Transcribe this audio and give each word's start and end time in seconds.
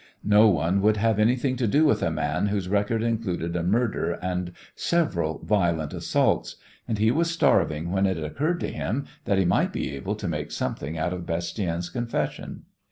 No 0.25 0.47
one 0.47 0.81
would 0.81 0.97
have 0.97 1.19
anything 1.19 1.55
to 1.57 1.67
do 1.67 1.85
with 1.85 2.01
a 2.01 2.09
man 2.09 2.47
whose 2.47 2.67
record 2.67 3.03
included 3.03 3.55
a 3.55 3.61
murder 3.61 4.13
and 4.13 4.51
several 4.75 5.37
violent 5.45 5.93
assaults, 5.93 6.55
and 6.87 6.97
he 6.97 7.11
was 7.11 7.29
starving 7.29 7.91
when 7.91 8.07
it 8.07 8.17
occurred 8.17 8.59
to 8.61 8.71
him 8.71 9.05
that 9.25 9.37
he 9.37 9.45
might 9.45 9.71
be 9.71 9.95
able 9.95 10.15
to 10.15 10.27
make 10.27 10.49
something 10.49 10.97
out 10.97 11.13
of 11.13 11.27
Bastien's 11.27 11.89
confession. 11.91 12.63